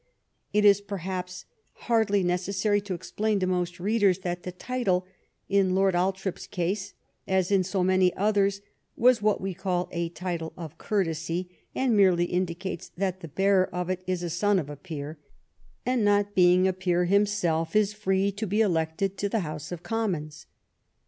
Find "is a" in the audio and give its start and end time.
14.07-14.31